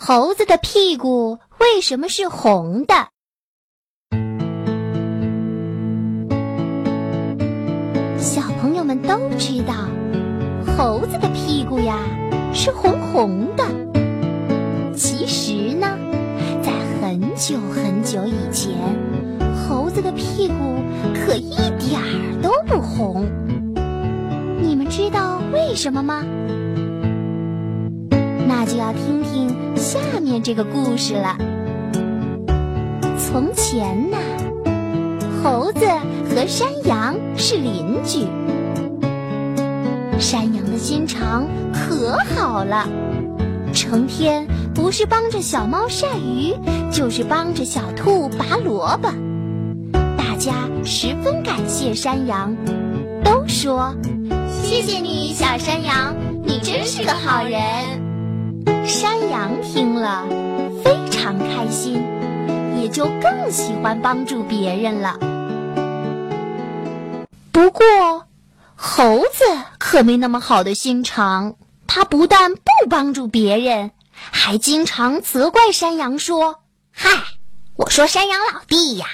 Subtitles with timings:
[0.00, 2.94] 猴子的屁股为什么是红的？
[8.16, 9.74] 小朋友们都知道，
[10.64, 11.98] 猴子的屁股呀
[12.54, 13.64] 是红红的。
[14.94, 15.98] 其实呢，
[16.62, 16.70] 在
[17.00, 18.72] 很久很久以前，
[19.66, 20.76] 猴子的屁股
[21.12, 23.26] 可一点儿都不红。
[24.62, 26.24] 你们知道为什么吗？
[28.48, 31.36] 那就要听听下面这个故事了。
[33.18, 34.16] 从前呢，
[35.44, 35.84] 猴子
[36.30, 38.26] 和山羊是邻居。
[40.18, 42.88] 山羊的心肠可好了，
[43.74, 46.54] 成天不是帮着小猫晒鱼，
[46.90, 49.10] 就是帮着小兔拔萝卜。
[50.16, 52.56] 大家十分感谢山羊，
[53.22, 53.94] 都说
[54.64, 57.60] ：“谢谢你，小山羊，你真是个好人。”
[58.88, 60.26] 山羊听了
[60.82, 62.02] 非常开心，
[62.80, 65.18] 也就更喜欢帮助别人了。
[67.52, 67.84] 不过，
[68.74, 69.44] 猴子
[69.78, 77.10] 可没那么好的心肠，他不但不帮助别人，还经常责怪山羊说：“嗨，
[77.76, 79.06] 我说山羊老弟呀，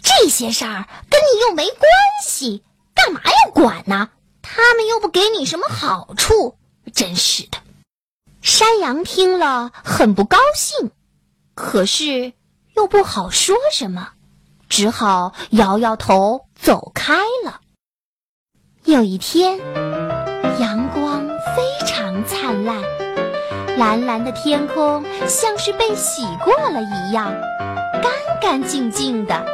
[0.00, 1.80] 这些事儿跟你又没关
[2.24, 2.62] 系，
[2.94, 4.10] 干嘛要管呢？
[4.42, 6.56] 他们又不给你什么好处，
[6.94, 7.58] 真是的。”
[8.48, 10.90] 山羊听了很不高兴，
[11.54, 12.32] 可是
[12.74, 14.08] 又不好说什么，
[14.70, 17.60] 只好摇摇头走开了。
[18.84, 19.58] 有一天，
[20.58, 22.82] 阳光非常灿烂，
[23.76, 27.30] 蓝蓝的天空像是被洗过了一样，
[28.02, 28.10] 干
[28.40, 29.44] 干净净的，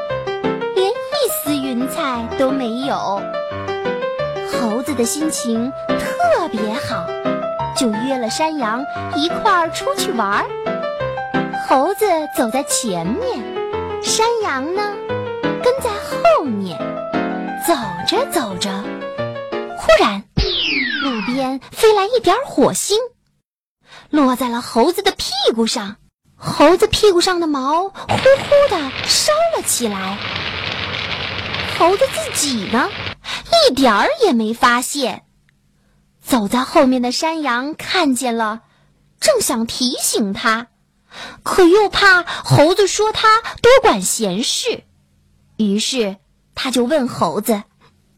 [0.77, 0.95] 连一
[1.43, 3.21] 丝云彩都没有。
[4.53, 7.05] 猴子的心情特别好。
[7.77, 8.85] 就约了山羊
[9.17, 10.47] 一块儿出去玩儿。
[11.67, 14.93] 猴子走在前面，山羊呢
[15.63, 16.79] 跟在后面。
[17.67, 17.75] 走
[18.07, 18.85] 着走着，
[19.79, 20.23] 忽然
[21.03, 22.99] 路边飞来一点火星，
[24.11, 25.97] 落在了猴子的屁股上。
[26.37, 30.19] 猴子屁股上的毛呼呼的烧了起来。
[31.79, 32.91] 猴子自己呢，
[33.69, 35.24] 一点儿也没发现。
[36.35, 38.63] 走在后面的山羊看见了，
[39.21, 40.67] 正想提醒他，
[41.45, 44.83] 可又怕猴子说他多管闲事，
[45.57, 46.17] 于是
[46.57, 47.63] 他就问猴子：“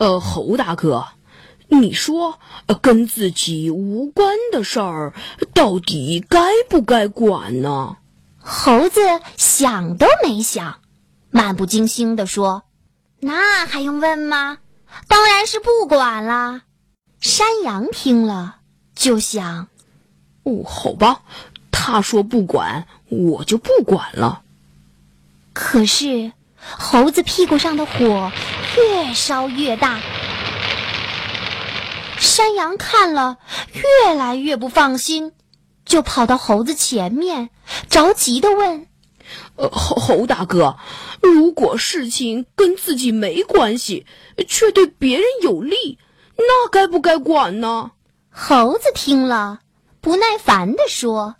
[0.00, 1.08] 呃，猴大哥，
[1.68, 2.38] 你说
[2.80, 5.12] 跟自己无关的事儿，
[5.52, 6.40] 到底该
[6.70, 7.98] 不该管呢？”
[8.40, 8.98] 猴子
[9.36, 10.78] 想都没想，
[11.28, 12.62] 漫不经心地说
[13.20, 14.56] ：“那还用问吗？
[15.06, 16.62] 当然是不管啦。”
[17.26, 18.58] 山羊听了，
[18.94, 19.66] 就想
[20.46, 21.22] ：“哦，好吧，
[21.72, 24.42] 他说不管，我就不管了。”
[25.52, 28.30] 可是，猴子屁股上的火
[28.76, 30.00] 越烧越大，
[32.20, 33.38] 山羊看了
[33.74, 35.32] 越来越不放心，
[35.84, 37.50] 就跑到猴子前面，
[37.90, 38.86] 着急的问
[39.58, 40.76] ：“呃，猴猴大哥，
[41.20, 44.06] 如果事情跟自己没关系，
[44.46, 45.98] 却对别人有利？”
[46.36, 47.90] 那该不该管呢？
[48.30, 49.60] 猴子听了，
[50.00, 51.36] 不耐烦地说：“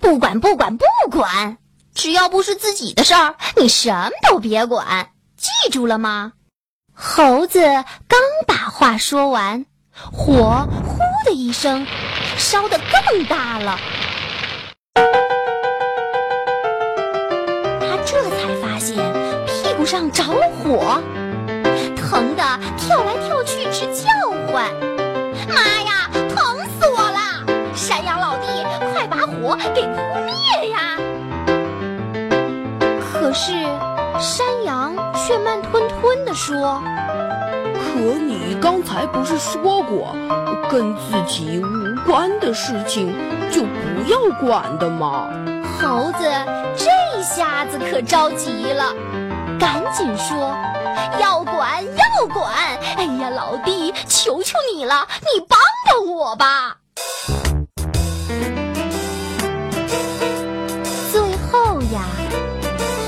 [0.00, 1.58] 不管，不管，不管！
[1.94, 6.32] 只要不是自己的事儿，你什么都别管，记住了吗？”
[6.94, 9.66] 猴子刚把话说完，
[10.12, 11.86] 火“呼”的一声，
[12.36, 13.78] 烧得更大了。
[17.80, 18.96] 他这才发现
[19.46, 21.02] 屁股上着了火。
[21.96, 22.42] 疼的
[22.78, 23.86] 跳来跳去直
[33.40, 33.52] 是
[34.18, 36.82] 山羊却慢吞吞地说
[37.72, 40.12] ：“可你刚才不是说过，
[40.68, 43.14] 跟自己无关的事情
[43.48, 45.28] 就不要管的吗？”
[45.80, 46.28] 猴子
[46.76, 48.92] 这下子可着急了，
[49.56, 50.52] 赶紧说。
[51.20, 52.52] 要管要管！
[52.96, 55.56] 哎呀，老弟，求求你了，你帮
[55.86, 56.78] 帮我吧！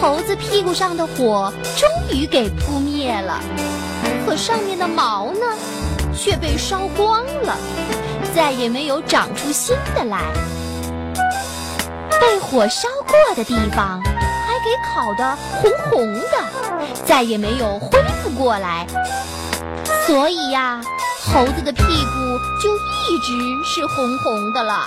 [0.00, 3.38] 猴子屁股上的火终于给扑灭了，
[4.24, 5.40] 可上面的毛呢，
[6.16, 7.56] 却被烧光了，
[8.34, 10.22] 再也没有长出新的来。
[12.18, 14.50] 被火烧过的地方还。
[14.62, 18.86] 给烤得红红的，再也没有恢复过来。
[20.06, 20.82] 所以呀，
[21.32, 23.32] 猴子的屁股就一直
[23.64, 24.86] 是红红的了。